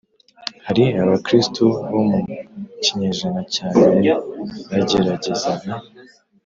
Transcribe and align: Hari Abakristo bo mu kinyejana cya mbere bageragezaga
Hari 0.65 0.83
Abakristo 1.03 1.63
bo 1.91 2.01
mu 2.09 2.19
kinyejana 2.83 3.41
cya 3.53 3.67
mbere 3.77 4.09
bageragezaga 4.69 5.71